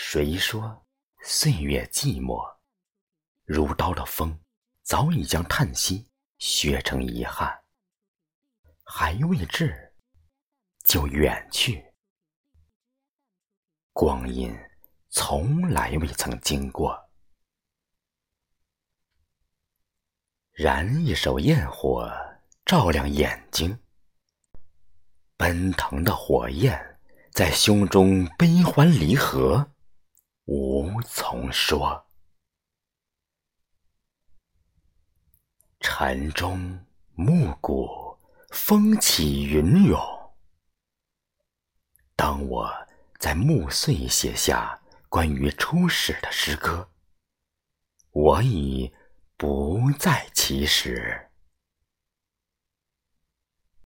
[0.00, 0.86] 谁说
[1.24, 2.56] 岁月寂寞？
[3.44, 4.40] 如刀的风，
[4.84, 6.08] 早已将叹息
[6.38, 7.64] 削成遗憾。
[8.84, 9.92] 还未至，
[10.84, 11.84] 就远去。
[13.92, 14.56] 光阴
[15.10, 16.96] 从来未曾经过。
[20.52, 22.08] 燃一手焰火，
[22.64, 23.76] 照亮眼睛。
[25.36, 27.00] 奔腾的火焰
[27.32, 29.72] 在胸中悲欢离合，
[30.48, 32.06] 无从说。
[35.78, 36.84] 晨钟
[37.14, 38.08] 暮鼓。
[38.50, 40.00] 风起云涌。
[42.16, 42.72] 当我
[43.18, 44.80] 在暮岁写下
[45.10, 46.90] 关于初始的诗歌，
[48.10, 48.90] 我已
[49.36, 51.17] 不在其时。